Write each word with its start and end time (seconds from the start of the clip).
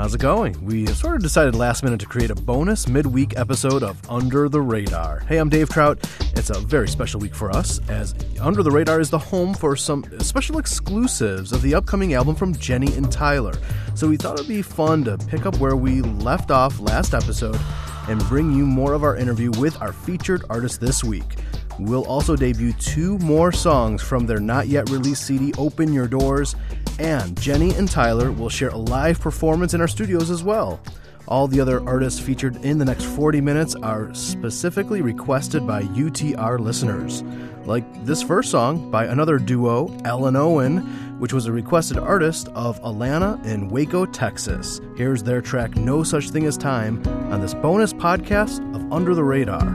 How's 0.00 0.14
it 0.14 0.20
going? 0.22 0.64
We 0.64 0.86
sort 0.86 1.16
of 1.16 1.22
decided 1.22 1.54
last 1.54 1.82
minute 1.82 2.00
to 2.00 2.06
create 2.06 2.30
a 2.30 2.34
bonus 2.34 2.88
midweek 2.88 3.38
episode 3.38 3.82
of 3.82 4.00
Under 4.10 4.48
the 4.48 4.62
Radar. 4.62 5.20
Hey, 5.28 5.36
I'm 5.36 5.50
Dave 5.50 5.68
Trout. 5.68 5.98
It's 6.34 6.48
a 6.48 6.58
very 6.58 6.88
special 6.88 7.20
week 7.20 7.34
for 7.34 7.50
us, 7.50 7.86
as 7.90 8.14
Under 8.40 8.62
the 8.62 8.70
Radar 8.70 9.00
is 9.00 9.10
the 9.10 9.18
home 9.18 9.52
for 9.52 9.76
some 9.76 10.02
special 10.20 10.56
exclusives 10.56 11.52
of 11.52 11.60
the 11.60 11.74
upcoming 11.74 12.14
album 12.14 12.34
from 12.34 12.54
Jenny 12.54 12.94
and 12.94 13.12
Tyler. 13.12 13.52
So 13.94 14.08
we 14.08 14.16
thought 14.16 14.38
it'd 14.38 14.48
be 14.48 14.62
fun 14.62 15.04
to 15.04 15.18
pick 15.18 15.44
up 15.44 15.58
where 15.58 15.76
we 15.76 16.00
left 16.00 16.50
off 16.50 16.80
last 16.80 17.12
episode 17.12 17.60
and 18.08 18.18
bring 18.20 18.52
you 18.52 18.64
more 18.64 18.94
of 18.94 19.04
our 19.04 19.18
interview 19.18 19.50
with 19.58 19.78
our 19.82 19.92
featured 19.92 20.44
artist 20.48 20.80
this 20.80 21.04
week. 21.04 21.36
We'll 21.78 22.06
also 22.06 22.36
debut 22.36 22.72
two 22.74 23.18
more 23.18 23.52
songs 23.52 24.02
from 24.02 24.26
their 24.26 24.40
not 24.40 24.68
yet 24.68 24.90
released 24.90 25.26
CD, 25.26 25.52
Open 25.56 25.92
Your 25.92 26.06
Doors, 26.06 26.54
and 27.00 27.40
Jenny 27.40 27.74
and 27.74 27.90
Tyler 27.90 28.30
will 28.30 28.50
share 28.50 28.68
a 28.68 28.76
live 28.76 29.18
performance 29.20 29.72
in 29.74 29.80
our 29.80 29.88
studios 29.88 30.30
as 30.30 30.42
well. 30.42 30.80
All 31.26 31.48
the 31.48 31.60
other 31.60 31.82
artists 31.88 32.20
featured 32.20 32.56
in 32.64 32.78
the 32.78 32.84
next 32.84 33.04
40 33.04 33.40
minutes 33.40 33.74
are 33.76 34.12
specifically 34.14 35.00
requested 35.00 35.66
by 35.66 35.82
UTR 35.82 36.58
listeners. 36.58 37.22
Like 37.64 38.04
this 38.04 38.22
first 38.22 38.50
song 38.50 38.90
by 38.90 39.06
another 39.06 39.38
duo, 39.38 39.96
Ellen 40.04 40.36
Owen, 40.36 40.78
which 41.20 41.32
was 41.32 41.46
a 41.46 41.52
requested 41.52 41.98
artist 41.98 42.48
of 42.48 42.80
Alana 42.82 43.42
in 43.46 43.68
Waco, 43.68 44.06
Texas. 44.06 44.80
Here's 44.96 45.22
their 45.22 45.40
track 45.40 45.76
No 45.76 46.02
Such 46.02 46.30
Thing 46.30 46.46
as 46.46 46.56
Time 46.56 47.06
on 47.32 47.40
this 47.40 47.54
bonus 47.54 47.92
podcast 47.92 48.58
of 48.74 48.92
Under 48.92 49.14
the 49.14 49.24
Radar. 49.24 49.68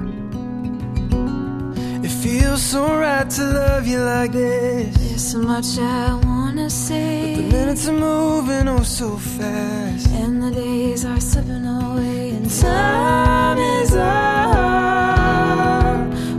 It 2.03 2.09
feels 2.09 2.61
so 2.61 2.83
right 2.99 3.29
to 3.29 3.43
love 3.43 3.87
you 3.87 3.99
like 3.99 4.31
this. 4.31 4.95
There's 4.97 5.31
so 5.31 5.41
much 5.41 5.77
I 5.79 6.34
say. 6.69 7.35
The 7.35 7.41
minutes 7.43 7.87
are 7.87 7.93
moving 7.93 8.67
oh 8.67 8.83
so 8.83 9.17
fast. 9.17 10.07
And 10.09 10.41
the 10.41 10.51
days 10.51 11.05
are 11.05 11.19
slipping 11.19 11.65
away. 11.65 12.29
And 12.31 12.49
time 12.49 13.57
is 13.57 13.95
our 13.95 15.95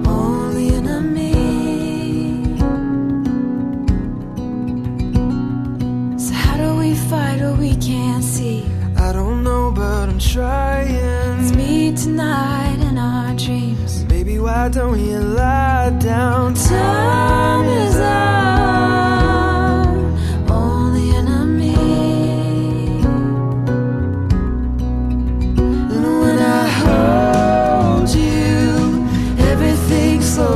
only 0.07 0.69
enemy. 0.75 1.35
So, 6.19 6.33
how 6.35 6.57
do 6.57 6.77
we 6.77 6.95
fight 6.95 7.41
what 7.41 7.59
we 7.59 7.77
can't 7.77 8.25
see? 8.25 8.65
I 8.97 9.13
don't 9.13 9.45
know, 9.45 9.71
but 9.71 10.09
I'm 10.09 10.19
trying. 10.19 11.41
It's 11.41 11.53
me 11.53 11.93
tonight 11.95 12.79
in 12.81 12.99
our 12.99 13.35
dreams. 13.37 14.03
Baby, 14.05 14.39
why 14.39 14.69
don't 14.69 14.99
you 14.99 15.19
lie 15.19 15.91
down? 16.01 16.55
Time 16.55 17.69
is 17.69 17.97
our 17.97 18.36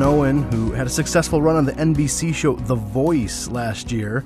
Owen, 0.00 0.44
who 0.52 0.70
had 0.70 0.86
a 0.86 0.90
successful 0.90 1.42
run 1.42 1.56
on 1.56 1.64
the 1.64 1.72
NBC 1.72 2.32
show 2.32 2.54
The 2.54 2.76
Voice 2.76 3.48
last 3.48 3.90
year. 3.90 4.24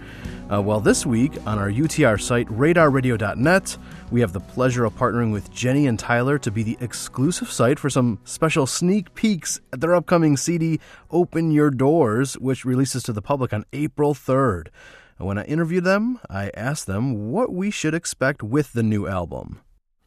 Uh, 0.52 0.60
well, 0.62 0.80
this 0.80 1.06
week 1.06 1.32
on 1.46 1.58
our 1.58 1.70
UTR 1.70 2.20
site, 2.20 2.46
radarradio.net, 2.48 3.78
we 4.10 4.20
have 4.20 4.32
the 4.32 4.40
pleasure 4.40 4.84
of 4.84 4.94
partnering 4.94 5.32
with 5.32 5.50
Jenny 5.50 5.86
and 5.86 5.98
Tyler 5.98 6.38
to 6.38 6.50
be 6.50 6.62
the 6.62 6.76
exclusive 6.80 7.50
site 7.50 7.78
for 7.78 7.88
some 7.90 8.20
special 8.24 8.66
sneak 8.66 9.14
peeks 9.14 9.58
at 9.72 9.80
their 9.80 9.94
upcoming 9.94 10.36
CD, 10.36 10.78
Open 11.10 11.50
Your 11.50 11.70
Doors, 11.70 12.34
which 12.34 12.64
releases 12.64 13.02
to 13.04 13.12
the 13.12 13.22
public 13.22 13.52
on 13.52 13.64
April 13.72 14.14
3rd. 14.14 14.68
When 15.16 15.38
I 15.38 15.44
interviewed 15.44 15.84
them, 15.84 16.20
I 16.28 16.50
asked 16.54 16.86
them 16.86 17.32
what 17.32 17.50
we 17.50 17.70
should 17.70 17.94
expect 17.94 18.42
with 18.42 18.74
the 18.74 18.82
new 18.82 19.08
album. 19.08 19.62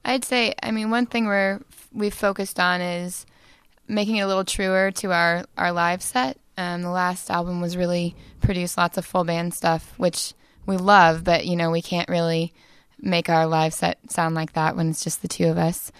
I'd 0.05 0.23
say, 0.23 0.53
I 0.61 0.71
mean, 0.71 0.91
one 0.91 1.07
thing 1.07 1.25
we're 1.25 1.61
we've 1.91 2.13
focused 2.13 2.59
on 2.59 2.79
is 2.79 3.25
making 3.89 4.15
it 4.17 4.21
a 4.21 4.27
little 4.27 4.45
truer 4.45 4.91
to 4.91 5.11
our 5.11 5.43
our 5.57 5.71
live 5.73 6.01
set. 6.01 6.37
Um, 6.57 6.81
the 6.81 6.89
last 6.89 7.29
album 7.29 7.59
was 7.61 7.75
really 7.75 8.15
produced 8.41 8.77
lots 8.77 8.97
of 8.97 9.05
full 9.05 9.23
band 9.23 9.53
stuff, 9.53 9.93
which 9.97 10.33
we 10.65 10.77
love, 10.77 11.23
but 11.23 11.45
you 11.45 11.55
know 11.55 11.71
we 11.71 11.81
can't 11.81 12.07
really 12.09 12.53
make 13.01 13.29
our 13.29 13.47
live 13.47 13.73
set 13.73 13.97
sound 14.11 14.35
like 14.35 14.53
that 14.53 14.75
when 14.75 14.89
it's 14.89 15.03
just 15.03 15.21
the 15.21 15.27
two 15.27 15.47
of 15.47 15.57
us. 15.57 15.91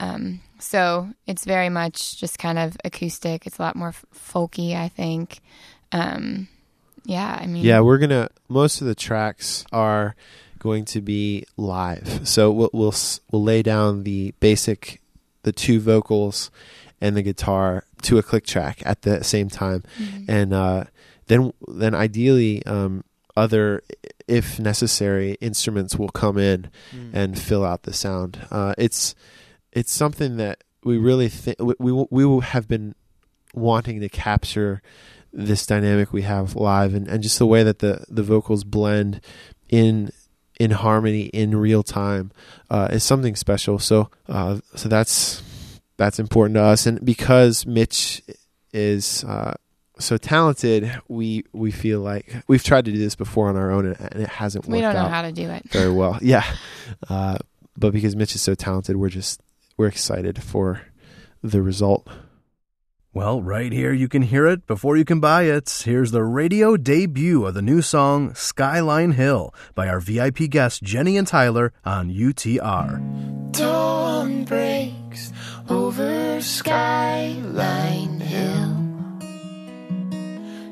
Um, 0.00 0.40
so 0.58 1.08
it's 1.26 1.44
very 1.44 1.68
much 1.68 2.18
just 2.18 2.38
kind 2.38 2.58
of 2.58 2.76
acoustic. 2.84 3.46
It's 3.46 3.58
a 3.58 3.62
lot 3.62 3.76
more 3.76 3.88
f- 3.88 4.04
folky, 4.14 4.76
I 4.76 4.88
think. 4.88 5.40
Um, 5.92 6.48
yeah, 7.04 7.38
I 7.40 7.46
mean, 7.46 7.64
Yeah, 7.64 7.80
we're 7.80 7.98
gonna. 7.98 8.28
Most 8.48 8.80
of 8.80 8.86
the 8.86 8.94
tracks 8.94 9.64
are 9.72 10.14
going 10.58 10.84
to 10.86 11.00
be 11.00 11.44
live. 11.56 12.26
So 12.28 12.50
we'll 12.50 12.70
we'll 12.72 12.94
we'll 13.30 13.42
lay 13.42 13.62
down 13.62 14.02
the 14.02 14.34
basic, 14.40 15.00
the 15.44 15.52
two 15.52 15.78
vocals, 15.80 16.50
and 17.00 17.16
the 17.16 17.22
guitar 17.22 17.84
to 18.02 18.18
a 18.18 18.22
click 18.22 18.46
track 18.46 18.82
at 18.84 19.02
the 19.02 19.22
same 19.22 19.48
time, 19.48 19.82
and 20.28 20.52
uh, 20.52 20.84
then 21.26 21.52
then 21.68 21.94
ideally 21.94 22.64
um, 22.66 23.04
other, 23.36 23.82
if 24.26 24.58
necessary, 24.58 25.36
instruments 25.40 25.96
will 25.96 26.08
come 26.08 26.38
in 26.38 26.70
and 27.12 27.38
fill 27.38 27.64
out 27.64 27.82
the 27.82 27.92
sound. 27.92 28.38
Uh, 28.50 28.74
it's 28.76 29.14
it's 29.72 29.92
something 29.92 30.36
that 30.38 30.64
we 30.84 30.98
really 30.98 31.28
think 31.28 31.56
we, 31.60 31.74
we 31.78 32.06
we 32.10 32.24
will 32.24 32.40
have 32.40 32.66
been 32.68 32.94
wanting 33.54 34.00
to 34.00 34.08
capture 34.08 34.82
this 35.32 35.66
dynamic 35.66 36.12
we 36.12 36.22
have 36.22 36.56
live 36.56 36.94
and, 36.94 37.06
and 37.08 37.22
just 37.22 37.38
the 37.38 37.46
way 37.46 37.62
that 37.62 37.80
the 37.80 38.04
the 38.08 38.22
vocals 38.22 38.64
blend 38.64 39.20
in 39.68 40.10
in 40.58 40.72
harmony 40.72 41.26
in 41.26 41.54
real 41.54 41.82
time 41.82 42.32
uh, 42.70 42.88
is 42.90 43.04
something 43.04 43.36
special. 43.36 43.78
So 43.78 44.10
uh, 44.28 44.58
so 44.74 44.88
that's 44.88 45.42
that's 45.98 46.18
important 46.18 46.54
to 46.54 46.62
us, 46.62 46.86
and 46.86 47.04
because 47.04 47.66
Mitch 47.66 48.22
is 48.72 49.24
uh, 49.24 49.52
so 49.98 50.16
talented, 50.16 50.90
we 51.08 51.44
we 51.52 51.70
feel 51.70 52.00
like 52.00 52.34
we've 52.46 52.64
tried 52.64 52.86
to 52.86 52.92
do 52.92 52.98
this 52.98 53.14
before 53.16 53.48
on 53.48 53.56
our 53.56 53.70
own, 53.70 53.84
and, 53.86 54.00
and 54.00 54.22
it 54.22 54.28
hasn't 54.30 54.64
worked 54.64 54.72
We 54.72 54.80
don't 54.80 54.94
know 54.94 55.00
out 55.00 55.10
how 55.10 55.22
to 55.22 55.32
do 55.32 55.50
it. 55.50 55.68
very 55.70 55.92
well. 55.92 56.18
Yeah, 56.22 56.44
uh, 57.10 57.36
but 57.76 57.92
because 57.92 58.16
Mitch 58.16 58.34
is 58.34 58.40
so 58.42 58.54
talented, 58.54 58.96
we're 58.96 59.10
just 59.10 59.40
we're 59.76 59.88
excited 59.88 60.42
for 60.42 60.80
the 61.42 61.60
result. 61.60 62.08
Well, 63.14 63.42
right 63.42 63.72
here 63.72 63.92
you 63.92 64.06
can 64.06 64.22
hear 64.22 64.46
it 64.46 64.66
before 64.66 64.96
you 64.96 65.04
can 65.04 65.18
buy 65.18 65.44
it. 65.44 65.82
Here's 65.84 66.10
the 66.12 66.22
radio 66.22 66.76
debut 66.76 67.44
of 67.46 67.54
the 67.54 67.62
new 67.62 67.82
song 67.82 68.34
Skyline 68.34 69.12
Hill 69.12 69.52
by 69.74 69.88
our 69.88 69.98
VIP 69.98 70.48
guests 70.50 70.78
Jenny 70.78 71.16
and 71.16 71.26
Tyler 71.26 71.72
on 71.84 72.10
UTR. 72.10 73.52
Dawn 73.52 74.44
breaks 74.44 74.94
over 75.70 76.40
Skyline 76.40 78.20
Hill. 78.20 78.74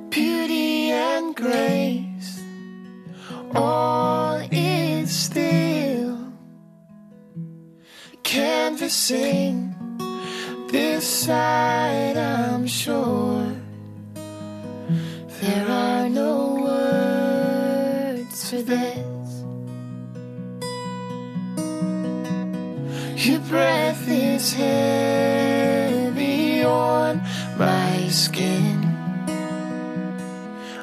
Beauty 0.08 0.90
and 0.90 1.34
grace, 1.36 2.42
all 3.54 4.36
is 4.50 5.10
still. 5.10 6.32
Canvassing 8.22 9.74
this 10.68 11.06
side, 11.06 12.16
I'm 12.16 12.66
sure. 12.66 13.52
There 15.40 15.68
are 15.68 16.08
no 16.08 16.54
words 16.62 18.50
for 18.50 18.62
this. 18.62 19.15
Your 23.26 23.40
breath 23.40 24.06
is 24.08 24.52
heavy 24.52 25.82
on 26.62 27.20
my 27.58 28.06
skin. 28.08 28.84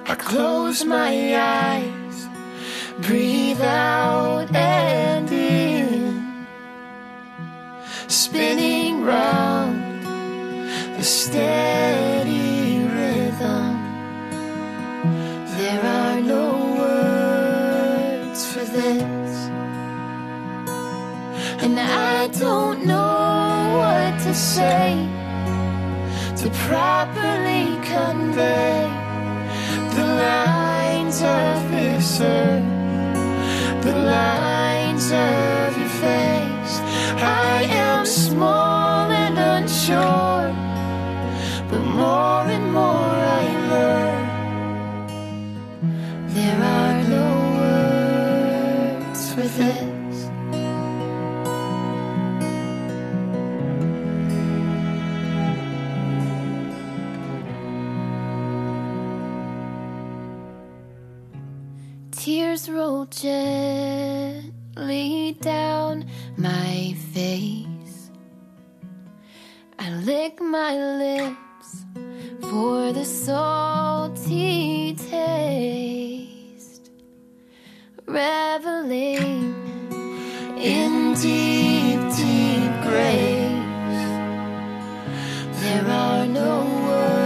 I 0.05 0.15
close 0.15 0.83
my 0.83 1.37
eyes, 1.37 2.27
breathe 3.07 3.61
out 3.61 4.53
and 4.53 5.31
in, 5.31 6.45
spinning 8.09 9.05
round 9.05 10.03
the 10.97 11.03
steady 11.03 12.83
rhythm. 12.93 13.73
There 15.55 15.81
are 15.81 16.12
And 21.63 21.79
I 21.79 22.27
don't 22.27 22.85
know 22.85 23.77
what 23.79 24.19
to 24.25 24.33
say 24.35 25.07
to 26.39 26.49
properly 26.67 27.79
convey 27.87 28.89
the 29.95 30.05
lines 30.25 31.21
of 31.21 31.71
this 31.71 32.19
earth, 32.19 32.65
the 33.81 33.95
lines 33.95 35.05
of 35.13 35.77
your 35.79 35.93
face. 36.03 36.73
I 37.23 37.63
am 37.69 38.05
small 38.05 39.09
and 39.09 39.37
unsure, 39.37 40.51
but 41.69 41.79
more 41.79 42.45
and 42.55 42.73
more 42.73 43.15
I 43.39 43.45
learn. 43.71 44.23
There 46.27 46.61
are 46.61 47.02
Tears 62.23 62.69
roll 62.69 63.03
gently 63.07 64.45
down 65.41 66.05
my 66.37 66.95
face. 67.11 68.11
I 69.77 69.89
lick 70.05 70.39
my 70.39 70.73
lips 71.03 71.83
for 72.49 72.93
the 72.93 73.03
salty 73.03 74.95
taste. 74.95 76.91
Reveling 78.05 79.53
in 80.57 81.13
deep, 81.15 81.99
deep 82.15 82.71
graves. 82.87 84.05
There 85.61 85.87
are 85.89 86.25
no 86.25 86.63
words 86.87 87.22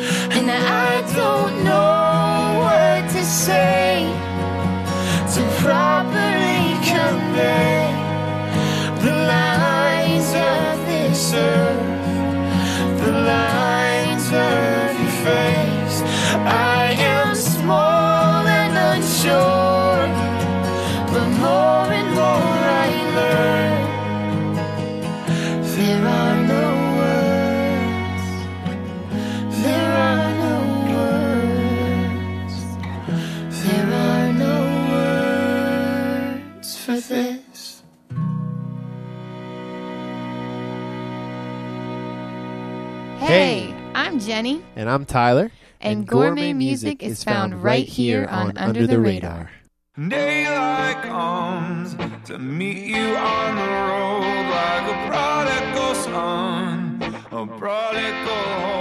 And 0.00 0.50
I 0.50 1.02
don't 1.14 1.62
know 1.62 2.60
what 2.62 3.10
to 3.12 3.22
say 3.22 4.06
to 5.34 5.42
properly 5.60 6.64
convey 6.88 7.92
the 9.04 9.12
lines 9.12 10.30
of 10.32 10.86
this 10.86 11.34
earth, 11.34 11.89
Hey, 43.20 43.74
I'm 43.94 44.18
Jenny, 44.18 44.62
And 44.76 44.88
I'm 44.88 45.04
Tyler. 45.04 45.52
and, 45.82 46.06
gourmet, 46.06 46.54
music 46.54 47.02
is 47.02 47.22
found 47.22 47.62
right 47.62 47.86
here 47.86 48.26
on 48.30 48.56
Under 48.56 48.86
the 48.86 48.98
Radar. 48.98 49.50
Daylight 50.08 51.02
comes 51.02 51.94
to 52.24 52.38
meet 52.38 52.86
you 52.86 53.14
on 53.16 53.56
the 53.56 53.62
road 53.90 54.50
like 54.50 54.84
a 54.90 55.08
prodigal 55.10 55.94
son, 55.96 57.02
a 57.30 57.46
prodigal 57.58 58.44
hope 58.64 58.79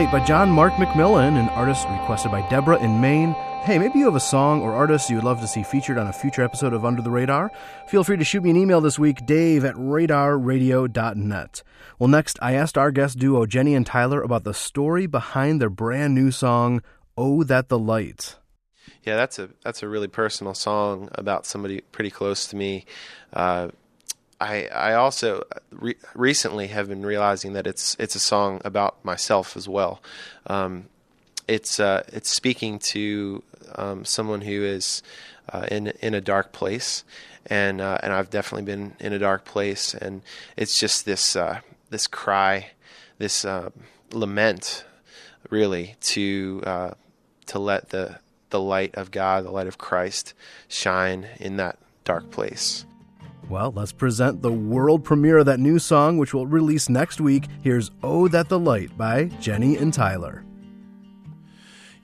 Daylight 0.00 0.12
by 0.12 0.26
John 0.26 0.50
Mark 0.50 0.72
McMillan, 0.76 1.38
an 1.38 1.50
artist 1.50 1.86
requested 1.90 2.32
by 2.32 2.40
Deborah 2.48 2.82
in 2.82 3.02
Maine. 3.02 3.34
Hey, 3.64 3.78
maybe 3.78 3.98
you 3.98 4.06
have 4.06 4.14
a 4.14 4.20
song 4.20 4.62
or 4.62 4.72
artist 4.72 5.10
you 5.10 5.16
would 5.16 5.26
love 5.26 5.42
to 5.42 5.46
see 5.46 5.62
featured 5.62 5.98
on 5.98 6.06
a 6.06 6.12
future 6.14 6.42
episode 6.42 6.72
of 6.72 6.86
Under 6.86 7.02
the 7.02 7.10
Radar? 7.10 7.52
Feel 7.86 8.02
free 8.02 8.16
to 8.16 8.24
shoot 8.24 8.42
me 8.42 8.48
an 8.48 8.56
email 8.56 8.80
this 8.80 8.98
week, 8.98 9.26
dave 9.26 9.62
at 9.62 9.74
radarradio.net. 9.74 11.62
Well, 11.98 12.08
next, 12.08 12.38
I 12.40 12.54
asked 12.54 12.78
our 12.78 12.90
guest 12.90 13.18
duo, 13.18 13.44
Jenny 13.44 13.74
and 13.74 13.84
Tyler, 13.84 14.22
about 14.22 14.44
the 14.44 14.54
story 14.54 15.04
behind 15.06 15.60
their 15.60 15.68
brand 15.68 16.14
new 16.14 16.30
song, 16.30 16.80
Oh 17.18 17.44
That 17.44 17.68
the 17.68 17.78
Light. 17.78 18.36
Yeah, 19.02 19.16
that's 19.16 19.38
a 19.38 19.50
that's 19.62 19.82
a 19.82 19.88
really 19.88 20.08
personal 20.08 20.54
song 20.54 21.10
about 21.12 21.44
somebody 21.44 21.82
pretty 21.92 22.10
close 22.10 22.46
to 22.46 22.56
me. 22.56 22.86
Uh, 23.34 23.68
I 24.40 24.66
I 24.66 24.94
also 24.94 25.44
re- 25.70 25.96
recently 26.14 26.68
have 26.68 26.88
been 26.88 27.04
realizing 27.04 27.52
that 27.52 27.66
it's 27.66 27.96
it's 27.98 28.14
a 28.14 28.20
song 28.20 28.60
about 28.64 29.04
myself 29.04 29.56
as 29.56 29.68
well. 29.68 30.00
Um, 30.46 30.86
it's 31.46 31.78
uh, 31.78 32.04
it's 32.08 32.34
speaking 32.34 32.78
to 32.78 33.42
um, 33.74 34.04
someone 34.04 34.40
who 34.42 34.62
is 34.64 35.02
uh, 35.52 35.66
in 35.70 35.88
in 36.00 36.14
a 36.14 36.20
dark 36.20 36.52
place, 36.52 37.04
and 37.46 37.80
uh, 37.80 37.98
and 38.02 38.12
I've 38.12 38.30
definitely 38.30 38.64
been 38.64 38.94
in 38.98 39.12
a 39.12 39.18
dark 39.18 39.44
place, 39.44 39.94
and 39.94 40.22
it's 40.56 40.78
just 40.78 41.04
this 41.04 41.36
uh, 41.36 41.60
this 41.90 42.06
cry, 42.06 42.70
this 43.18 43.44
uh, 43.44 43.70
lament, 44.12 44.84
really 45.50 45.96
to 46.02 46.62
uh, 46.64 46.90
to 47.46 47.58
let 47.58 47.90
the 47.90 48.20
the 48.50 48.60
light 48.60 48.94
of 48.94 49.10
God, 49.10 49.44
the 49.44 49.50
light 49.50 49.66
of 49.66 49.78
Christ, 49.78 50.34
shine 50.68 51.26
in 51.38 51.56
that 51.56 51.78
dark 52.04 52.30
place. 52.30 52.84
Well, 53.50 53.72
let's 53.74 53.90
present 53.90 54.42
the 54.42 54.52
world 54.52 55.02
premiere 55.02 55.38
of 55.38 55.46
that 55.46 55.58
new 55.58 55.80
song, 55.80 56.18
which 56.18 56.32
will 56.32 56.46
release 56.46 56.88
next 56.88 57.20
week. 57.20 57.48
Here's 57.62 57.90
Oh 58.00 58.28
That 58.28 58.48
the 58.48 58.60
Light 58.60 58.96
by 58.96 59.24
Jenny 59.40 59.76
and 59.76 59.92
Tyler. 59.92 60.44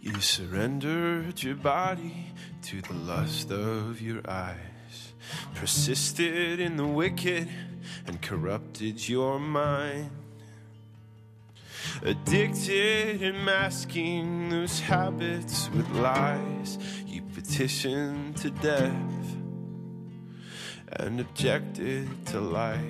You 0.01 0.21
surrendered 0.21 1.41
your 1.41 1.55
body 1.55 2.33
to 2.63 2.83
the 2.83 2.95
lust 2.95 3.53
of 3.53 4.01
your 4.01 4.29
eyes, 4.29 5.13
persisted 5.55 6.59
in 6.59 6.77
the 6.77 6.87
wicked, 6.87 7.49
and 8.09 8.21
corrupted 8.21 9.09
your 9.09 9.39
mind. 9.39 10.11
Addicted 12.03 13.23
and 13.23 13.45
masking 13.45 14.49
those 14.49 14.81
habits 14.81 15.71
with 15.71 15.89
lies, 15.91 16.79
you 17.07 17.23
petitioned 17.23 18.37
to 18.39 18.51
death 18.51 19.16
and 20.93 21.21
objected 21.21 22.09
to 22.27 22.41
life. 22.41 22.81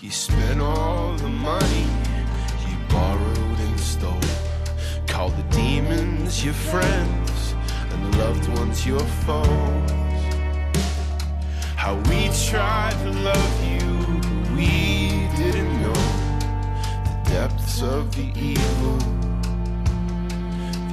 You 0.00 0.10
spent 0.10 0.60
all 0.60 1.14
the 1.16 1.28
money 1.28 1.86
you 2.68 2.76
borrowed 2.88 3.58
and 3.58 3.80
stole. 3.80 4.20
Called 5.06 5.36
the 5.36 5.56
demons 5.56 6.44
your 6.44 6.54
friends 6.54 7.54
and 7.90 8.12
the 8.12 8.18
loved 8.18 8.48
ones 8.58 8.86
your 8.86 9.00
foes. 9.24 9.90
How 11.74 11.94
we 12.08 12.30
tried 12.48 12.96
to 13.02 13.10
love 13.10 13.64
you, 13.64 14.20
but 14.20 14.50
we 14.56 15.28
didn't 15.36 15.82
know 15.82 16.02
the 17.06 17.30
depths 17.30 17.82
of 17.82 18.14
the 18.14 18.30
evil, 18.38 18.98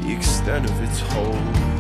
the 0.01 0.13
extent 0.15 0.65
of 0.69 0.81
its 0.81 0.99
hold. 0.99 1.72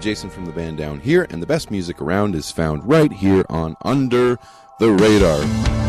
Jason 0.00 0.30
from 0.30 0.46
the 0.46 0.52
band 0.52 0.78
down 0.78 0.98
here, 1.00 1.26
and 1.30 1.42
the 1.42 1.46
best 1.46 1.70
music 1.70 2.00
around 2.00 2.34
is 2.34 2.50
found 2.50 2.88
right 2.88 3.12
here 3.12 3.44
on 3.48 3.76
Under 3.82 4.38
the 4.78 4.90
Radar. 4.90 5.79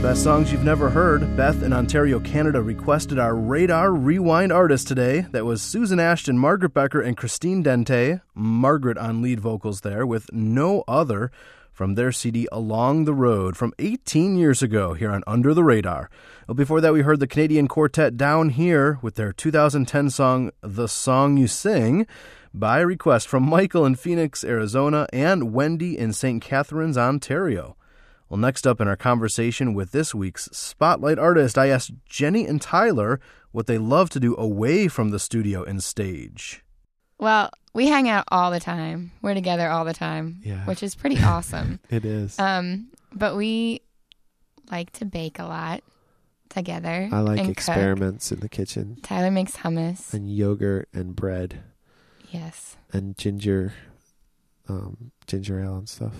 The 0.00 0.08
best 0.08 0.24
songs 0.24 0.50
you've 0.50 0.64
never 0.64 0.88
heard. 0.88 1.36
Beth 1.36 1.62
in 1.62 1.74
Ontario, 1.74 2.20
Canada 2.20 2.62
requested 2.62 3.18
our 3.18 3.34
Radar 3.34 3.92
Rewind 3.92 4.50
artist 4.50 4.88
today. 4.88 5.26
That 5.32 5.44
was 5.44 5.60
Susan 5.60 6.00
Ashton, 6.00 6.38
Margaret 6.38 6.72
Becker, 6.72 7.02
and 7.02 7.18
Christine 7.18 7.62
Dente. 7.62 8.22
Margaret 8.34 8.96
on 8.96 9.20
lead 9.20 9.40
vocals 9.40 9.82
there 9.82 10.06
with 10.06 10.32
No 10.32 10.84
Other 10.88 11.30
from 11.70 11.96
their 11.96 12.12
CD 12.12 12.48
Along 12.50 13.04
the 13.04 13.12
Road 13.12 13.58
from 13.58 13.74
18 13.78 14.38
years 14.38 14.62
ago 14.62 14.94
here 14.94 15.10
on 15.10 15.22
Under 15.26 15.52
the 15.52 15.62
Radar. 15.62 16.08
Well, 16.48 16.54
before 16.54 16.80
that, 16.80 16.94
we 16.94 17.02
heard 17.02 17.20
the 17.20 17.26
Canadian 17.26 17.68
quartet 17.68 18.16
Down 18.16 18.48
Here 18.48 18.98
with 19.02 19.16
their 19.16 19.34
2010 19.34 20.08
song 20.08 20.50
The 20.62 20.88
Song 20.88 21.36
You 21.36 21.46
Sing 21.46 22.06
by 22.54 22.80
request 22.80 23.28
from 23.28 23.42
Michael 23.42 23.84
in 23.84 23.96
Phoenix, 23.96 24.44
Arizona, 24.44 25.06
and 25.12 25.52
Wendy 25.52 25.98
in 25.98 26.14
St. 26.14 26.42
Catharines, 26.42 26.96
Ontario. 26.96 27.76
Well, 28.30 28.38
next 28.38 28.64
up 28.66 28.80
in 28.80 28.86
our 28.86 28.96
conversation 28.96 29.74
with 29.74 29.90
this 29.90 30.14
week's 30.14 30.48
Spotlight 30.52 31.18
artist, 31.18 31.58
I 31.58 31.66
asked 31.66 31.90
Jenny 32.08 32.46
and 32.46 32.62
Tyler 32.62 33.20
what 33.50 33.66
they 33.66 33.76
love 33.76 34.08
to 34.10 34.20
do 34.20 34.36
away 34.36 34.86
from 34.86 35.10
the 35.10 35.18
studio 35.18 35.64
and 35.64 35.82
stage. 35.82 36.62
Well, 37.18 37.50
we 37.74 37.88
hang 37.88 38.08
out 38.08 38.24
all 38.28 38.52
the 38.52 38.60
time. 38.60 39.10
We're 39.20 39.34
together 39.34 39.68
all 39.68 39.84
the 39.84 39.92
time, 39.92 40.40
Yeah. 40.44 40.64
which 40.64 40.82
is 40.84 40.94
pretty 40.94 41.20
awesome. 41.20 41.80
It 41.90 42.04
is. 42.04 42.38
Um, 42.38 42.90
but 43.12 43.34
we 43.36 43.80
like 44.70 44.92
to 44.94 45.04
bake 45.04 45.40
a 45.40 45.44
lot 45.44 45.82
together. 46.50 47.08
I 47.12 47.18
like 47.20 47.38
and 47.40 47.48
cook. 47.48 47.56
experiments 47.56 48.30
in 48.30 48.38
the 48.40 48.48
kitchen 48.48 48.98
Tyler 49.02 49.32
makes 49.32 49.56
hummus. 49.56 50.14
and 50.14 50.32
yogurt 50.32 50.88
and 50.94 51.16
bread 51.16 51.62
Yes. 52.30 52.76
and 52.92 53.18
ginger, 53.18 53.74
um, 54.68 55.10
ginger 55.26 55.60
ale 55.60 55.78
and 55.78 55.88
stuff. 55.88 56.14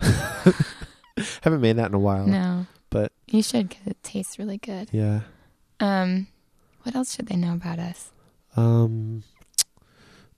Haven't 1.42 1.60
made 1.60 1.76
that 1.76 1.88
in 1.88 1.94
a 1.94 1.98
while. 1.98 2.26
No. 2.26 2.66
but- 2.90 3.12
you 3.28 3.42
should 3.42 3.68
because 3.68 3.86
it 3.86 4.02
tastes 4.02 4.38
really 4.38 4.58
good. 4.58 4.88
Yeah. 4.92 5.20
Um, 5.78 6.26
what 6.82 6.94
else 6.96 7.14
should 7.14 7.26
they 7.26 7.36
know 7.36 7.54
about 7.54 7.78
us? 7.78 8.10
Um, 8.56 9.22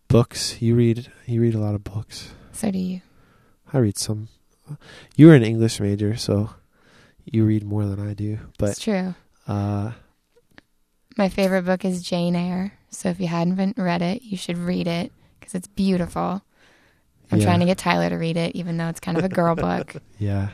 books. 0.08 0.60
You 0.60 0.74
read. 0.74 1.10
You 1.26 1.40
read 1.40 1.54
a 1.54 1.58
lot 1.58 1.74
of 1.74 1.84
books. 1.84 2.32
So 2.52 2.70
do 2.70 2.78
you. 2.78 3.00
I 3.72 3.78
read 3.78 3.96
some. 3.98 4.28
You 5.16 5.26
were 5.28 5.34
an 5.34 5.42
English 5.42 5.80
major, 5.80 6.16
so 6.16 6.50
you 7.24 7.44
read 7.44 7.64
more 7.64 7.84
than 7.86 7.98
I 8.06 8.14
do. 8.14 8.38
But 8.58 8.70
it's 8.70 8.80
true. 8.80 9.14
uh, 9.48 9.92
My 11.16 11.28
favorite 11.28 11.62
book 11.64 11.84
is 11.84 12.02
Jane 12.02 12.36
Eyre. 12.36 12.74
So 12.90 13.08
if 13.08 13.18
you 13.20 13.26
hadn't 13.26 13.76
read 13.78 14.02
it, 14.02 14.22
you 14.22 14.36
should 14.36 14.58
read 14.58 14.86
it 14.86 15.12
because 15.40 15.54
it's 15.54 15.68
beautiful. 15.68 16.42
I'm 17.30 17.38
Yeah. 17.38 17.44
trying 17.46 17.60
to 17.60 17.66
get 17.66 17.78
Tyler 17.78 18.10
to 18.10 18.16
read 18.16 18.36
it, 18.36 18.54
even 18.54 18.76
though 18.76 18.88
it's 18.88 19.00
kind 19.00 19.16
of 19.16 19.24
a 19.24 19.28
girl 19.28 19.54
book. 19.68 19.94
yeah, 20.18 20.50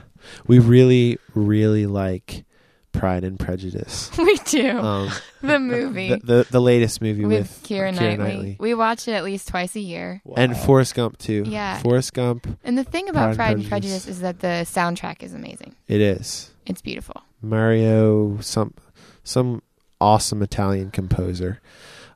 we 0.46 0.58
really, 0.58 1.18
really 1.34 1.86
like 1.86 2.44
Pride 2.92 3.22
and 3.24 3.38
Prejudice. 3.38 4.10
we 4.18 4.36
do. 4.44 4.78
Um, 4.78 5.10
the 5.40 5.58
movie 5.58 6.08
the, 6.08 6.16
the 6.18 6.46
the 6.50 6.60
latest 6.60 7.00
movie 7.00 7.24
with, 7.24 7.40
with, 7.40 7.62
Keira, 7.62 7.94
Knightley. 7.94 8.56
We 8.58 8.74
watch 8.74 9.06
it 9.06 9.12
at 9.12 9.24
least 9.24 9.48
twice 9.48 9.76
a 9.76 9.80
year. 9.80 10.22
and 10.36 10.56
Forrest 10.56 10.94
Gump 10.94 11.18
too. 11.18 11.44
Yeah. 11.46 11.78
Forrest 11.78 12.12
Gump. 12.14 12.46
And 12.64 12.76
the 12.76 12.84
thing 12.84 13.08
about 13.08 13.28
and 13.28 13.36
Pride 13.36 13.56
and 13.56 13.68
Prejudice. 13.68 14.04
Prejudice 14.04 14.08
is 14.08 14.20
that 14.20 14.40
the 14.40 14.66
soundtrack 14.66 15.22
is 15.22 15.34
amazing. 15.34 15.76
It 15.86 16.00
is 16.00 16.50
It's 16.66 16.82
beautiful. 16.82 17.22
Mario. 17.40 18.40
Some 18.40 18.74
some 19.22 19.62
awesome 20.00 20.42
Italian 20.42 20.90
composer. 20.90 21.60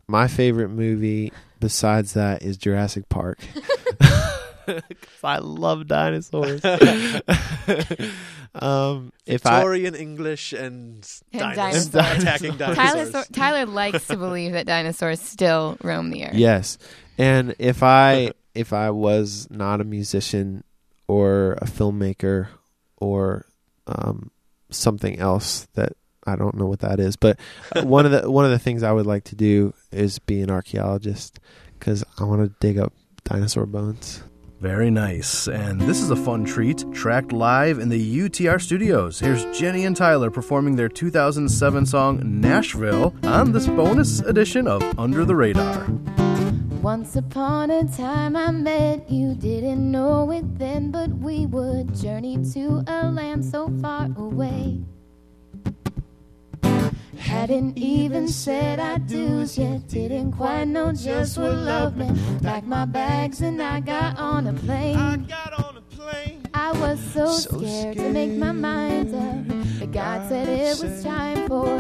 My 0.09 0.27
favorite 0.27 0.69
movie 0.69 1.33
besides 1.61 2.15
that 2.15 2.43
is 2.43 2.57
Jurassic 2.57 3.09
Park. 3.09 3.38
'Cause 4.66 5.25
I 5.25 5.38
love 5.38 5.87
dinosaurs. 5.87 6.64
um, 8.55 9.12
if 9.27 9.46
I 9.46 9.57
Victorian 9.57 9.94
English 9.94 10.53
and, 10.53 11.09
And 11.33 11.40
dinosaurs. 11.40 11.87
dinosaurs. 11.88 12.22
attacking 12.22 12.59
Tyler, 12.59 12.75
dinosaurs. 12.75 13.29
Tyler 13.33 13.66
likes 13.66 14.07
to 14.09 14.16
believe 14.16 14.53
that 14.53 14.66
dinosaurs 14.66 15.20
still 15.20 15.77
roam 15.83 16.11
the 16.11 16.27
earth. 16.27 16.35
Yes. 16.35 16.79
And 17.18 17.55
if 17.59 17.83
I 17.83 18.33
if 18.55 18.72
I 18.72 18.90
was 18.90 19.48
not 19.51 19.81
a 19.81 19.85
musician 19.85 20.64
or 21.09 21.53
a 21.61 21.64
filmmaker 21.66 22.48
or 22.98 23.46
um, 23.87 24.31
something 24.70 25.18
else 25.18 25.66
that 25.75 25.92
I 26.27 26.37
don't 26.37 26.55
know 26.57 26.66
what 26.66 26.81
that 26.81 27.01
is, 27.01 27.16
but 27.16 27.38
one 27.83 28.07
of 28.07 28.12
the 28.12 28.31
one 28.31 28.44
of 28.44 28.51
the 28.51 28.59
things 28.59 28.83
I 28.83 28.92
would 28.92 29.07
like 29.07 29.25
to 29.25 29.35
do 29.35 29.75
is 29.90 30.18
be 30.18 30.40
an 30.40 30.51
archaeologist 30.51 31.40
because 31.79 32.05
I 32.18 32.25
want 32.25 32.42
to 32.42 32.55
dig 32.66 32.79
up 32.79 32.92
dinosaur 33.25 33.66
bones. 33.66 34.22
Very 34.62 34.92
nice. 34.92 35.48
And 35.48 35.81
this 35.81 36.01
is 36.01 36.11
a 36.11 36.14
fun 36.14 36.44
treat, 36.44 36.85
tracked 36.92 37.33
live 37.33 37.81
in 37.81 37.88
the 37.88 38.20
UTR 38.20 38.61
studios. 38.61 39.18
Here's 39.18 39.44
Jenny 39.59 39.87
and 39.87 39.96
Tyler 39.96 40.31
performing 40.31 40.77
their 40.77 40.88
2007 40.88 41.85
song 41.85 42.20
Nashville 42.40 43.12
on 43.25 43.51
this 43.51 43.66
bonus 43.66 44.20
edition 44.20 44.68
of 44.68 44.81
Under 44.96 45.25
the 45.25 45.35
Radar. 45.35 45.88
Once 46.81 47.16
upon 47.16 47.72
a 47.72 47.88
time 47.88 48.37
I 48.37 48.53
met 48.53 49.11
you, 49.11 49.35
didn't 49.35 49.90
know 49.90 50.31
it 50.31 50.57
then, 50.61 50.92
but 50.92 51.11
we 51.11 51.46
would 51.46 51.92
journey 51.96 52.38
to 52.53 52.85
a 52.87 53.11
land 53.11 53.44
so 53.44 53.68
far 53.81 54.11
away. 54.16 54.81
Hadn't 57.23 57.79
even 57.79 58.29
said 58.29 58.79
I 58.81 58.99
do's 58.99 59.57
yet. 59.57 59.89
Didn't 59.89 60.33
quite 60.33 60.65
know 60.65 60.93
just 60.93 61.39
what 61.39 61.55
love 61.55 61.97
meant. 61.97 62.19
Packed 62.43 62.67
my 62.67 62.85
bags 62.85 63.41
and 63.41 63.63
I 63.63 63.81
got 63.81 64.19
on 64.19 64.49
a 64.49 64.53
plane. 64.53 64.97
I 64.97 65.17
got 65.17 65.53
on 65.65 65.77
a 65.77 65.81
plane. 65.97 66.43
I 66.53 66.73
was 66.73 67.01
so, 67.15 67.27
So 67.27 67.59
scared, 67.59 67.97
to 67.97 68.11
make 68.11 68.33
my 68.33 68.53
mind 68.53 69.15
up. 69.15 69.79
But 69.79 69.93
God 69.93 70.29
said 70.29 70.49
it 70.49 70.83
was 70.83 71.03
time 71.03 71.47
for 71.47 71.79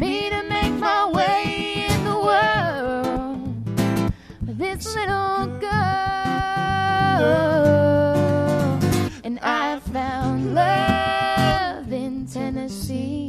me 0.00 0.30
to 0.30 0.42
make 0.48 0.72
my 0.72 1.10
way 1.10 1.86
in 1.88 2.04
the 2.04 2.18
world. 2.18 3.54
This 4.42 4.94
little 4.96 5.46
girl, 5.60 5.70
and 9.24 9.38
I 9.40 9.78
found 9.92 10.54
love 10.54 11.92
in 11.92 12.26
Tennessee. 12.26 13.19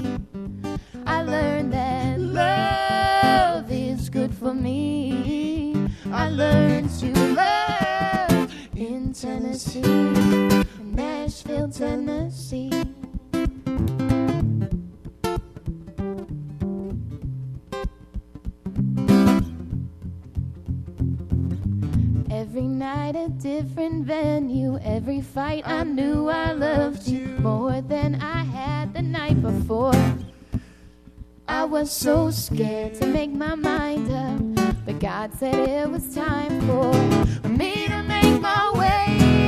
I 1.32 1.34
learned 1.34 1.72
that 1.72 2.20
love 2.20 3.72
is 3.72 4.10
good 4.10 4.34
for 4.34 4.54
me. 4.54 5.74
I 6.12 6.28
learned 6.28 6.90
to 7.00 7.14
love 7.34 8.54
in 8.76 9.14
Tennessee, 9.14 9.82
Nashville, 10.84 11.70
Tennessee. 11.70 12.70
Every 22.30 22.68
night 22.68 23.16
a 23.16 23.30
different 23.30 24.06
venue. 24.06 24.78
Every 24.84 25.22
fight 25.22 25.64
I 25.66 25.86
knew 25.86 26.28
I 26.28 26.52
loved 26.52 27.08
you 27.08 27.28
more 27.40 27.80
than 27.80 28.16
I 28.22 28.31
was 31.72 31.90
so 31.90 32.30
scared 32.30 32.94
to 32.94 33.06
make 33.08 33.32
my 33.32 33.56
mind 33.56 34.12
up, 34.12 34.76
but 34.86 35.00
God 35.00 35.34
said 35.36 35.56
it 35.70 35.90
was 35.90 36.14
time 36.14 36.60
for 36.68 36.92
me 37.48 37.88
to 37.88 38.04
make 38.04 38.42
my 38.42 38.72
way 38.74 39.41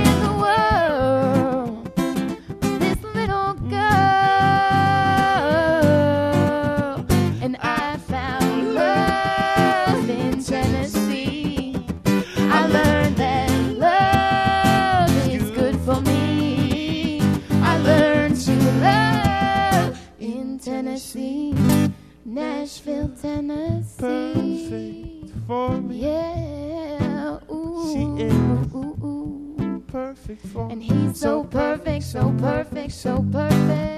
For 30.54 30.70
And 30.70 30.84
he's 30.84 31.20
so 31.20 31.44
perfect, 31.46 32.04
so 32.06 32.32
perfect, 32.38 32.92
so 32.94 33.26
perfect. 33.32 33.93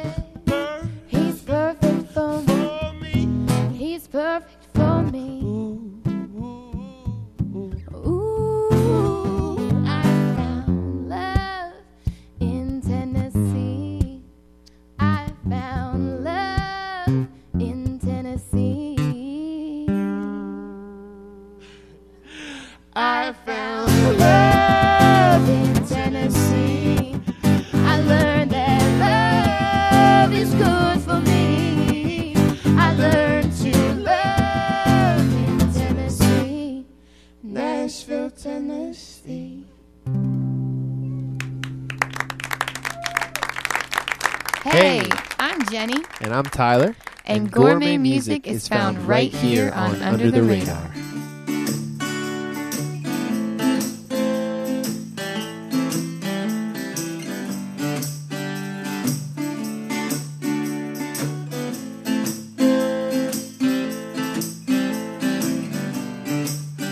Jenny, 45.87 46.03
And 46.19 46.33
I'm 46.33 46.45
Tyler. 46.45 46.95
and, 47.25 47.51
gourmet, 47.51 47.99
music 47.99 48.47
is 48.47 48.67
found 48.67 49.07
right 49.07 49.31
here 49.31 49.71
on 49.75 50.01
Under 50.01 50.31
the 50.31 50.41
Radar. 50.41 50.91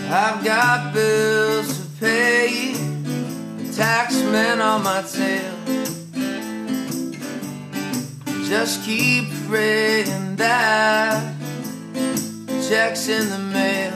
I've 0.08 0.44
got 0.44 0.94
bills 0.94 1.78
to 1.78 1.84
pay, 1.98 2.74
tax 3.74 4.14
man 4.14 4.60
on 4.60 4.84
my 4.84 5.02
tail. 5.02 5.53
Just 8.74 8.86
keep 8.86 9.28
praying 9.46 10.34
that 10.34 11.32
checks 12.68 13.08
in 13.08 13.30
the 13.30 13.38
mail. 13.38 13.92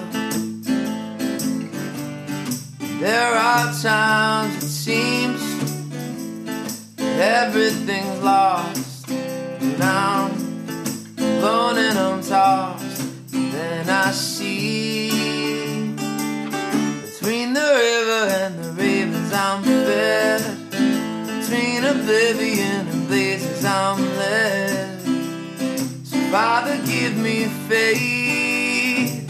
There 3.00 3.34
are 3.34 3.72
times 3.82 4.62
it 4.62 4.68
seems 4.68 5.42
everything's 6.96 8.22
lost, 8.22 9.10
and 9.10 9.82
I'm 9.82 10.30
alone 11.18 11.78
and 11.78 11.98
I'm 11.98 12.22
tossed. 12.22 13.32
Then 13.32 13.88
I 13.90 14.12
see 14.12 15.08
between 17.02 17.52
the 17.52 17.68
river 17.82 18.32
and 18.44 18.62
the 18.62 18.72
ravens 18.80 19.32
I'm 19.32 19.64
fed 19.64 20.70
Between 20.70 21.84
oblivion 21.84 22.86
and 22.86 23.08
blazes 23.08 23.64
I'm 23.64 24.07
Father 26.30 26.76
give 26.84 27.16
me 27.16 27.44
faith. 27.68 29.26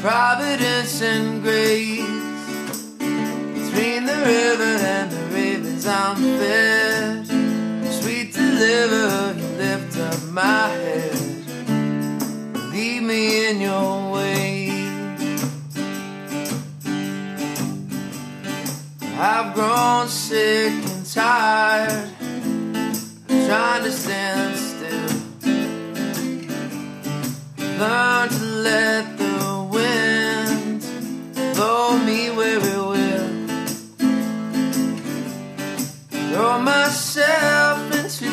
Providence 0.00 1.00
and 1.02 1.40
grace. 1.40 2.04
Between 2.98 4.04
the 4.04 4.18
river 4.26 4.64
and 4.64 5.08
the 5.08 5.22
ravens 5.32 5.86
I'm 5.86 6.16
fed. 6.16 7.26
Sweet 7.92 8.34
deliverer, 8.34 9.34
you 9.38 9.46
lift 9.56 9.96
up 9.98 10.20
my 10.32 10.68
head. 10.68 11.14
Lead 12.72 13.02
me 13.04 13.48
in 13.50 13.60
your 13.60 14.10
way. 14.10 14.70
I've 19.16 19.54
grown 19.54 20.08
sick 20.08 20.72
and 20.72 21.06
tired. 21.06 22.10
Of 23.28 23.46
trying 23.46 23.84
to 23.84 23.92
stand 23.92 24.67
Learn 27.78 28.28
to 28.28 28.44
let 28.44 29.18
the 29.18 29.68
wind 29.70 30.82
blow 31.54 31.96
me 31.98 32.28
where 32.30 32.58
it 32.58 32.64
will. 32.64 33.30
Throw 36.10 36.58
myself 36.58 37.78
into 37.94 38.30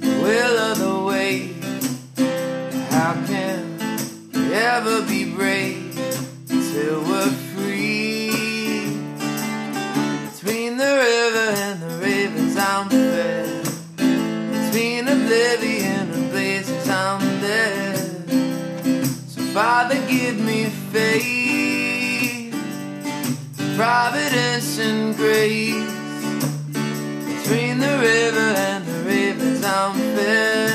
the 0.00 0.12
will 0.24 0.58
of 0.58 0.78
the 0.80 1.04
wave. 1.06 1.62
How 2.90 3.14
can 3.28 3.78
we 4.34 4.52
ever 4.52 5.02
be 5.02 5.30
brave 5.32 5.94
till 6.48 7.00
we're 7.02 7.35
Father 19.56 19.96
give 20.06 20.38
me 20.38 20.66
faith. 20.92 22.52
Providence 23.74 24.78
and 24.78 25.16
grace. 25.16 25.94
Between 27.24 27.78
the 27.78 27.96
river 27.98 28.48
and 28.68 28.84
the 28.84 29.02
ravens 29.08 29.64
I'm 29.64 29.94
fed 29.94 30.65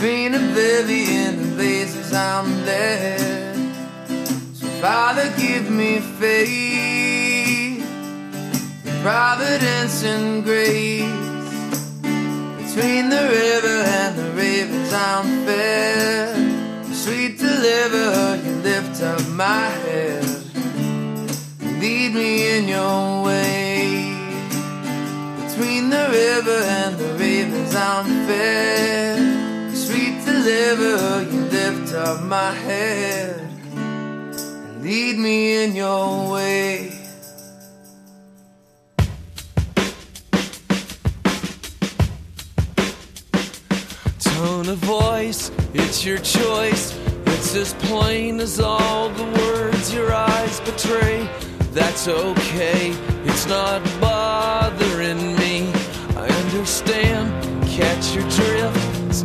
Between 0.00 0.32
oblivion 0.32 1.40
and 1.40 1.56
blazes, 1.56 2.12
I'm 2.12 2.64
led. 2.64 3.18
So, 4.54 4.68
Father, 4.80 5.28
give 5.36 5.68
me 5.72 5.98
faith, 5.98 7.84
providence 9.02 10.04
and 10.04 10.44
grace. 10.44 11.02
Between 12.62 13.08
the 13.10 13.26
river 13.28 13.82
and 13.98 14.16
the 14.16 14.30
ravens, 14.36 14.92
I'm 14.92 15.44
fed. 15.44 16.94
Sweet 16.94 17.40
deliverer, 17.40 18.40
you 18.44 18.54
lift 18.62 19.02
up 19.02 19.26
my 19.30 19.66
head. 19.82 20.24
Lead 21.80 22.14
me 22.14 22.56
in 22.56 22.68
your 22.68 23.24
way. 23.24 24.14
Between 25.42 25.90
the 25.90 26.06
river 26.12 26.60
and 26.78 26.96
the 26.96 27.14
ravens, 27.18 27.74
I'm 27.74 28.06
fed. 28.28 29.27
Sweet 30.38 30.44
deliverer, 30.44 31.22
you 31.32 31.40
lift 31.46 31.94
up 31.94 32.22
my 32.22 32.52
head. 32.52 33.40
and 33.74 34.82
Lead 34.84 35.18
me 35.18 35.64
in 35.64 35.74
your 35.74 36.32
way. 36.32 36.92
Tone 44.20 44.68
of 44.68 44.78
voice, 44.78 45.50
it's 45.74 46.04
your 46.04 46.18
choice. 46.18 46.96
It's 47.26 47.56
as 47.56 47.74
plain 47.88 48.38
as 48.40 48.60
all 48.60 49.08
the 49.10 49.24
words 49.24 49.92
your 49.92 50.12
eyes 50.12 50.60
betray. 50.60 51.28
That's 51.72 52.06
okay, 52.06 52.92
it's 53.24 53.46
not 53.46 53.82
bothering 54.00 55.36
me. 55.36 55.72
I 56.16 56.28
understand, 56.44 57.26
catch 57.68 58.14
your 58.14 58.28
drift. 58.30 58.77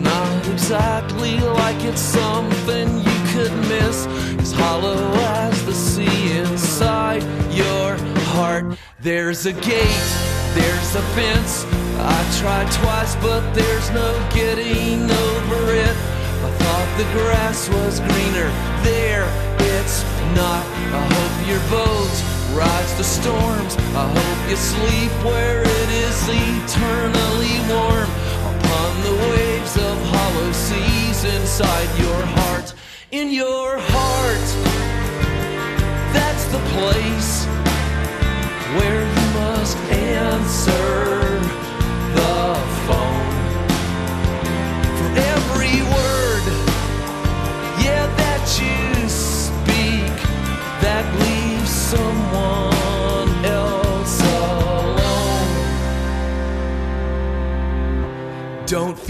Not 0.04 0.48
exactly 0.48 1.40
like 1.40 1.84
it's 1.84 2.02
something 2.02 2.98
you 2.98 3.20
could 3.34 3.54
miss. 3.68 4.06
As 4.44 4.52
hollow 4.52 4.98
as 5.40 5.66
the 5.66 5.74
sea 5.74 6.38
inside 6.38 7.24
your 7.52 7.98
heart. 8.36 8.78
There's 9.00 9.46
a 9.46 9.54
gate, 9.54 10.10
there's 10.54 10.96
a 10.96 11.02
fence. 11.16 11.66
I 11.98 12.20
tried 12.40 12.70
twice, 12.72 13.16
but 13.18 13.42
there's 13.54 13.90
no 13.92 14.10
getting 14.34 15.10
over 15.10 15.62
it. 15.74 15.96
I 16.48 16.50
thought 16.62 16.90
the 16.98 17.08
grass 17.18 17.70
was 17.70 18.00
greener 18.00 18.50
there. 18.84 19.28
It's 19.60 20.04
not. 20.36 20.64
I 21.00 21.04
hope 21.16 21.48
your 21.48 21.64
boat 21.70 22.14
rides 22.54 22.94
the 22.98 23.04
storms. 23.04 23.76
I 23.96 24.06
hope 24.18 24.50
you 24.50 24.56
sleep 24.56 25.12
where 25.24 25.62
it 25.62 25.90
is 26.06 26.18
eternally 26.28 27.56
warm. 27.72 28.10
Upon 28.94 29.04
the 29.06 29.18
waves 29.32 29.78
of 29.78 29.98
hollow 30.12 30.52
seas 30.52 31.24
inside 31.24 31.90
your 31.98 32.22
heart. 32.38 32.74
In 33.12 33.32
your 33.32 33.78
heart, 33.80 34.50
that's 36.14 36.46
the 36.46 36.60
place 36.76 37.46
where 38.78 39.02
you 39.02 39.26
must 39.40 39.78
answer 39.90 41.40
the 42.20 42.54
phone. 42.86 43.34
For 44.98 45.10
every 45.34 45.82
word, 45.96 46.46
yeah, 47.84 48.06
that 48.22 48.44
you 48.62 49.10
speak, 49.10 50.16
that 50.82 51.06
leaves 51.20 51.72
someone 51.72 52.33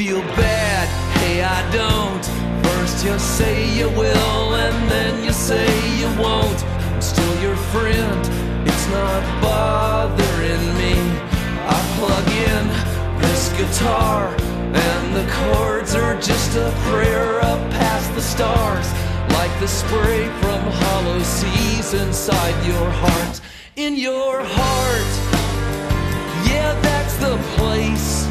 feel 0.04 0.22
bad, 0.36 0.88
hey, 1.20 1.44
I 1.44 1.62
don't. 1.72 2.26
First 2.66 3.06
you 3.06 3.18
say 3.18 3.74
you 3.74 3.88
will, 3.90 4.56
and 4.56 4.92
then 4.92 5.24
you 5.24 5.32
say 5.32 5.66
you 5.98 6.08
won't. 6.22 6.62
I'm 6.92 7.02
still 7.02 7.36
your 7.42 7.56
friend, 7.72 8.20
it's 8.68 8.88
not 8.90 9.22
bothering 9.42 10.66
me. 10.82 10.96
I 11.76 11.80
plug 11.96 12.28
in 12.52 12.64
this 13.22 13.44
guitar, 13.60 14.36
and 14.90 15.16
the 15.16 15.26
chords 15.40 15.96
are 15.96 16.16
just 16.20 16.58
a 16.58 16.70
prayer 16.90 17.40
up 17.42 17.62
past 17.72 18.14
the 18.14 18.22
stars. 18.22 18.88
Like 19.38 19.58
the 19.62 19.70
spray 19.70 20.26
from 20.42 20.62
hollow 20.82 21.20
seas 21.24 21.94
inside 21.94 22.56
your 22.66 22.90
heart. 23.04 23.40
In 23.78 23.96
your 23.96 24.44
heart, 24.44 25.12
yeah, 26.50 26.78
that's 26.82 27.16
the 27.18 27.38
place 27.56 28.28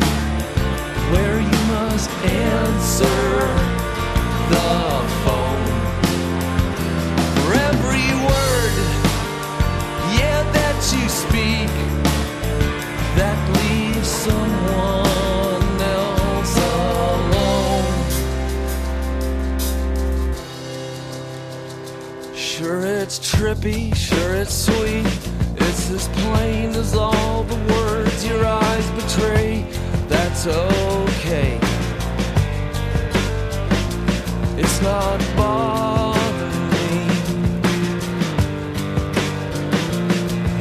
where 1.12 1.40
you 1.40 1.61
must 2.02 2.24
answer 2.24 3.20
the 4.50 4.72
phone. 5.22 5.70
For 7.36 7.50
every 7.70 8.08
word, 8.26 8.74
yeah, 10.18 10.42
that 10.52 10.76
you 10.92 11.04
speak, 11.08 11.72
that 13.18 13.38
leaves 13.58 14.08
someone 14.08 15.80
else 15.96 16.56
alone. 16.74 17.94
Sure, 22.34 22.84
it's 22.84 23.18
trippy, 23.20 23.94
sure, 23.94 24.34
it's 24.34 24.54
sweet. 24.66 25.06
It's 25.56 25.90
as 25.90 26.08
plain 26.08 26.70
as 26.70 26.94
all 26.96 27.44
the 27.44 27.58
words 27.72 28.26
your 28.26 28.44
eyes 28.44 28.90
betray. 28.90 29.64
That's 30.08 30.46
okay. 30.48 30.81
Not 34.82 35.20
me. 36.72 36.88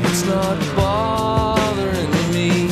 It's 0.07 0.23
not 0.25 0.57
bothering 0.75 2.11
me. 2.31 2.69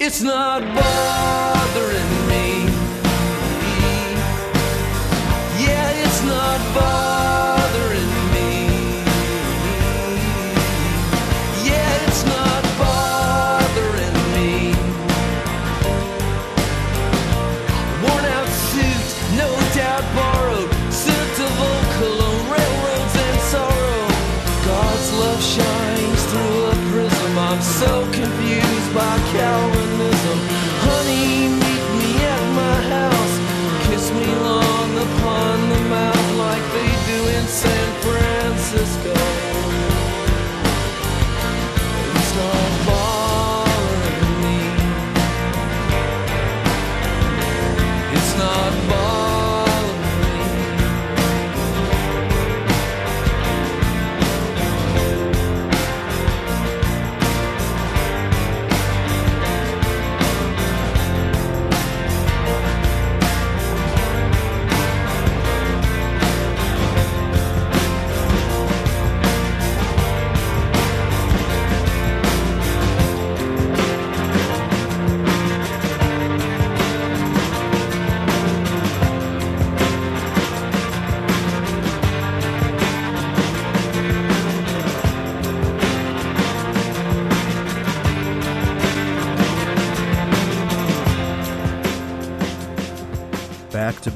It's 0.00 0.22
not 0.22 0.62
bothering 0.74 2.12
me. 2.28 2.46
Yeah, 5.64 5.90
it's 6.04 6.22
not 6.24 6.74
bothering 6.74 7.07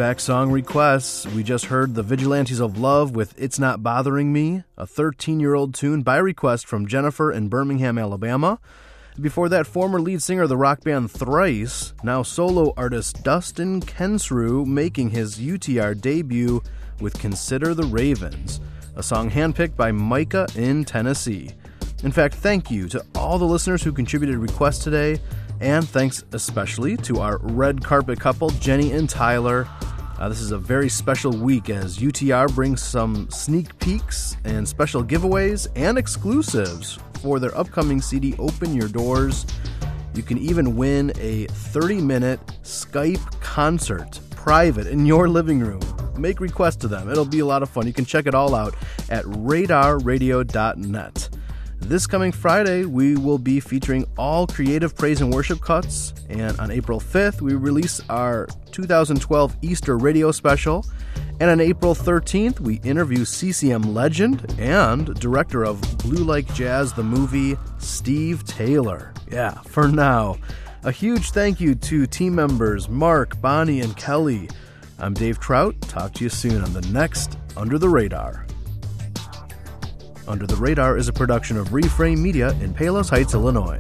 Back 0.03 0.19
song 0.19 0.51
requests. 0.51 1.29
We 1.29 1.45
just 1.45 1.67
heard 1.67 1.95
The 1.95 2.03
Vigilantes 2.03 2.59
of 2.59 2.77
Love 2.77 3.15
with 3.15 3.41
It's 3.41 3.61
Not 3.61 3.85
Bothering 3.85 4.33
Me, 4.33 4.65
a 4.77 4.85
13 4.85 5.39
year 5.39 5.55
old 5.55 5.75
tune 5.75 6.03
by 6.03 6.17
request 6.17 6.67
from 6.67 6.89
Jennifer 6.89 7.31
in 7.31 7.47
Birmingham, 7.47 7.99
Alabama. 7.99 8.59
Before 9.21 9.49
that, 9.49 9.65
former 9.65 10.01
lead 10.01 10.21
singer 10.21 10.43
of 10.43 10.49
the 10.49 10.57
rock 10.57 10.83
band 10.83 11.13
Thrice, 11.13 11.95
now 12.03 12.25
solo 12.25 12.75
artist 12.77 13.23
Dustin 13.23 13.81
Kensrue, 13.81 14.67
making 14.67 15.11
his 15.11 15.39
UTR 15.39 16.01
debut 16.01 16.65
with 17.01 17.21
Consider 17.21 17.73
the 17.73 17.85
Ravens, 17.85 18.59
a 18.97 19.05
song 19.05 19.31
handpicked 19.31 19.77
by 19.77 19.93
Micah 19.93 20.49
in 20.57 20.85
Tennessee. 20.85 21.53
In 22.03 22.11
fact, 22.11 22.35
thank 22.35 22.73
you 22.73 22.89
to 22.89 23.05
all 23.15 23.39
the 23.39 23.45
listeners 23.45 23.85
who 23.85 23.93
contributed 23.93 24.39
requests 24.39 24.83
today, 24.83 25.21
and 25.61 25.89
thanks 25.89 26.25
especially 26.33 26.97
to 26.97 27.21
our 27.21 27.39
red 27.39 27.85
carpet 27.85 28.19
couple, 28.19 28.51
Jenny 28.51 28.91
and 28.91 29.09
Tyler. 29.09 29.69
Uh, 30.23 30.29
this 30.29 30.41
is 30.41 30.53
a 30.53 30.59
very 30.59 30.89
special 30.89 31.33
week 31.33 31.69
as 31.69 31.99
UTR 31.99 32.55
brings 32.55 32.81
some 32.81 33.29
sneak 33.29 33.77
peeks 33.81 34.37
and 34.45 34.69
special 34.69 35.03
giveaways 35.03 35.67
and 35.75 35.99
exclusives 35.99 36.97
for 37.15 37.41
their 37.41 37.53
upcoming 37.59 38.01
CD, 38.01 38.33
Open 38.39 38.73
Your 38.73 38.87
Doors. 38.87 39.45
You 40.15 40.23
can 40.23 40.39
even 40.39 40.77
win 40.77 41.11
a 41.19 41.47
30 41.47 42.03
minute 42.03 42.39
Skype 42.63 43.41
concert, 43.41 44.21
private, 44.31 44.87
in 44.87 45.07
your 45.07 45.29
living 45.29 45.59
room. 45.59 45.83
Make 46.17 46.39
requests 46.39 46.77
to 46.77 46.87
them. 46.87 47.11
It'll 47.11 47.25
be 47.25 47.41
a 47.41 47.47
lot 47.47 47.65
of 47.65 47.71
fun. 47.71 47.89
You 47.89 47.93
can 47.93 48.05
check 48.05 48.29
it 48.29 48.35
all 48.35 48.55
out 48.55 48.77
at 49.11 49.25
radarradio.net. 49.25 51.31
This 51.85 52.07
coming 52.07 52.33
Friday, 52.33 52.85
we 52.85 53.17
will 53.17 53.39
be 53.39 53.61
featuring 53.61 54.07
all 54.17 54.47
creative 54.47 54.97
praise 54.97 55.21
and 55.21 55.33
worship 55.33 55.61
cuts. 55.61 56.15
And 56.31 56.59
on 56.59 56.71
April 56.71 57.01
5th, 57.01 57.43
we 57.43 57.55
release 57.55 58.01
our 58.09 58.47
2012 58.71 59.57
Easter 59.61 59.99
radio 59.99 60.33
special. 60.33 60.87
And 61.41 61.51
on 61.51 61.61
April 61.61 61.95
13th, 61.95 62.61
we 62.61 62.77
interview 62.77 63.25
CCM 63.25 63.83
legend 63.83 64.55
and 64.59 65.13
director 65.21 65.65
of 65.65 65.81
Blue 65.99 66.25
Like 66.25 66.53
Jazz, 66.55 66.93
the 66.93 67.03
movie, 67.03 67.59
Steve 67.79 68.45
Taylor. 68.45 69.13
Yeah, 69.31 69.61
for 69.63 69.89
now. 69.89 70.39
A 70.85 70.93
huge 70.93 71.33
thank 71.33 71.61
you 71.61 71.75
to 71.75 72.07
team 72.07 72.35
members 72.35 72.89
Mark, 72.89 73.39
Bonnie, 73.43 73.81
and 73.81 73.97
Kelly. 73.97 74.49
I'm 74.99 75.15
Dave 75.15 75.41
Trout. 75.41 75.79
Talk 75.83 76.15
to 76.15 76.25
you 76.25 76.31
soon 76.31 76.63
on 76.63 76.73
the 76.73 76.89
next 76.93 77.37
Under 77.57 77.77
the 77.77 77.89
Radar. 77.89 78.47
Under 80.33 80.47
the 80.47 80.57
Radar 80.57 80.97
is 80.97 81.09
a 81.09 81.13
production 81.13 81.59
of 81.59 81.69
Reframe 81.69 82.17
Media 82.17 82.53
in 82.63 82.73
Palos 82.73 83.11
Heights, 83.11 83.35
Illinois. 83.35 83.79